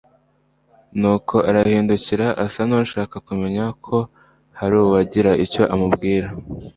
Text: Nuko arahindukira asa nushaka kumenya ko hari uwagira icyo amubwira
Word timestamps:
Nuko 0.99 1.35
arahindukira 1.49 2.27
asa 2.45 2.61
nushaka 2.69 3.15
kumenya 3.27 3.65
ko 3.85 3.97
hari 4.59 4.75
uwagira 4.85 5.31
icyo 5.45 5.63
amubwira 5.73 6.27